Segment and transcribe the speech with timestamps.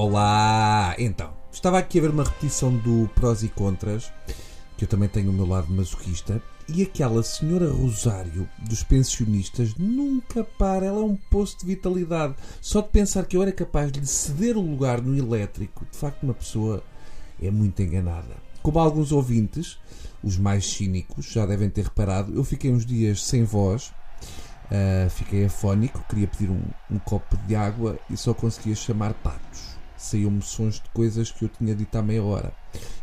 [0.00, 0.94] Olá!
[0.96, 4.12] Então, estava aqui a ver uma repetição do Prós e Contras,
[4.76, 10.44] que eu também tenho o meu lado masoquista, e aquela senhora Rosário dos pensionistas nunca
[10.44, 12.36] para, ela é um poço de vitalidade.
[12.60, 16.22] Só de pensar que eu era capaz de ceder o lugar no elétrico, de facto,
[16.22, 16.80] uma pessoa
[17.42, 18.36] é muito enganada.
[18.62, 19.80] Como alguns ouvintes,
[20.22, 23.92] os mais cínicos, já devem ter reparado, eu fiquei uns dias sem voz,
[24.70, 29.77] uh, fiquei afónico, queria pedir um, um copo de água e só conseguia chamar patos
[29.98, 32.52] saíam-me sons de coisas que eu tinha dito há meia hora.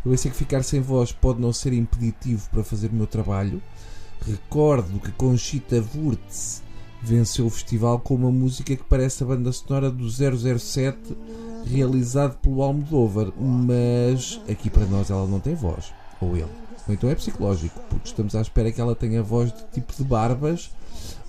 [0.05, 3.61] Eu sei que ficar sem voz pode não ser impeditivo para fazer o meu trabalho.
[4.25, 6.63] Recordo que Conchita Wurtz
[7.01, 11.15] venceu o festival com uma música que parece a banda sonora do 007
[11.65, 16.47] realizado pelo Almodóvar, mas aqui para nós ela não tem voz, ou ele.
[16.87, 20.03] Ou então é psicológico, porque estamos à espera que ela tenha voz de tipo de
[20.03, 20.71] barbas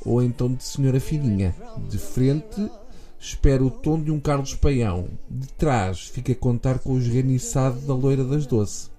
[0.05, 1.55] ou então de senhora fininha.
[1.89, 2.71] De frente
[3.19, 5.09] espera o tom de um Carlos Paião.
[5.31, 8.91] De trás fica a contar com o esganiçado da loira das doce.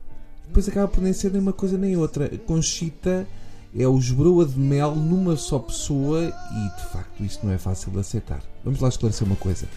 [0.46, 2.30] Depois acaba por nem ser nem uma coisa nem outra.
[2.46, 3.28] Conchita
[3.78, 7.92] é o esbroa de mel numa só pessoa e, de facto, isso não é fácil
[7.92, 8.42] de aceitar.
[8.64, 9.68] Vamos lá esclarecer uma coisa.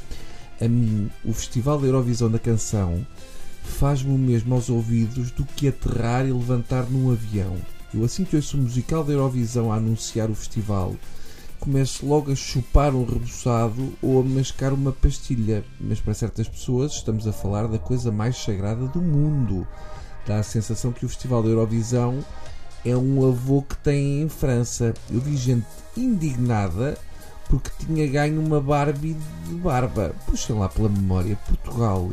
[0.60, 3.04] A mim, o Festival da Eurovisão da Canção
[3.62, 7.56] faz-me o mesmo aos ouvidos do que aterrar e levantar num avião.
[7.92, 10.94] Eu, assim que ouço o musical da Eurovisão a anunciar o festival,
[11.60, 15.62] começo logo a chupar um reboçado ou a mascar uma pastilha.
[15.78, 19.66] Mas para certas pessoas estamos a falar da coisa mais sagrada do mundo.
[20.26, 22.24] Dá a sensação que o Festival da Eurovisão
[22.84, 24.94] é um avô que tem em França.
[25.10, 25.66] Eu vi gente
[25.96, 26.96] indignada
[27.48, 29.16] porque tinha ganho uma Barbie
[29.46, 30.14] de barba.
[30.26, 32.10] Puxem lá pela memória, Portugal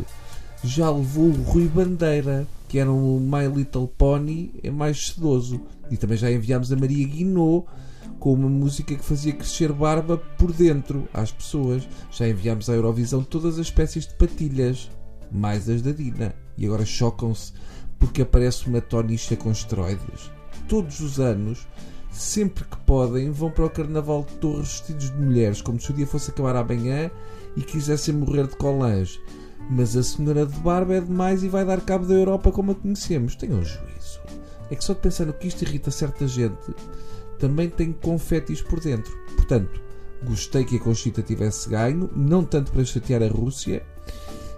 [0.63, 5.61] já levou o Rui Bandeira, que era um My Little Pony é mais sedoso.
[5.89, 7.65] E também já enviámos a Maria Guinot
[8.19, 11.87] com uma música que fazia crescer barba por dentro às pessoas.
[12.11, 14.89] Já enviámos à Eurovisão todas as espécies de patilhas,
[15.31, 16.35] mais as da Dina.
[16.57, 17.53] E agora chocam-se
[17.99, 20.31] porque aparece uma tonicha com esteroides.
[20.67, 21.67] Todos os anos,
[22.11, 25.93] sempre que podem, vão para o Carnaval de Torres vestidos de mulheres, como se o
[25.93, 27.09] dia fosse acabar amanhã
[27.55, 29.19] e quisessem morrer de colãs.
[29.69, 32.75] Mas a senhora de barba é demais e vai dar cabo da Europa como a
[32.75, 33.35] conhecemos.
[33.35, 34.19] Tenham juízo.
[34.69, 36.73] É que só de pensar no que isto irrita certa gente,
[37.39, 39.15] também tem confetis por dentro.
[39.35, 39.81] Portanto,
[40.23, 43.83] gostei que a Conchita tivesse ganho, não tanto para chatear a Rússia,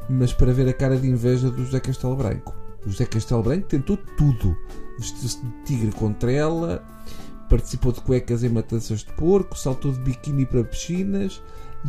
[0.10, 2.56] mas para ver a cara de inveja do José Castelo Branco.
[2.86, 4.56] O José Castelo Branco tentou tudo.
[4.98, 6.84] Vestiu-se de tigre contra ela,
[7.50, 11.42] participou de cuecas em matanças de porco, saltou de biquíni para piscinas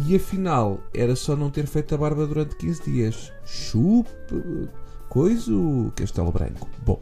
[0.06, 3.32] e afinal era só não ter feito a barba durante 15 dias.
[3.44, 4.10] Chupe,
[5.08, 5.52] coisa,
[5.96, 6.68] Castelo Branco.
[6.84, 7.00] Bom,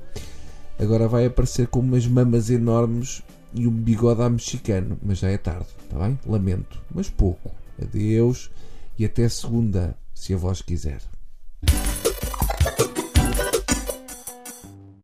[0.79, 3.23] agora vai aparecer com umas mamas enormes
[3.59, 6.19] e um bigode à mexicano, mas já é tarde, está bem?
[6.27, 7.51] Lamento, mas pouco.
[7.81, 8.51] Adeus
[8.99, 11.01] e até segunda, se a vós quiser.